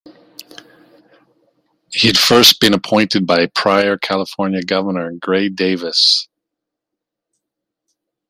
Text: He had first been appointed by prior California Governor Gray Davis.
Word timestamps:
He 1.91 2.07
had 2.07 2.17
first 2.17 2.59
been 2.59 2.73
appointed 2.73 3.27
by 3.27 3.45
prior 3.53 3.97
California 3.99 4.63
Governor 4.63 5.11
Gray 5.11 5.47
Davis. 5.47 6.27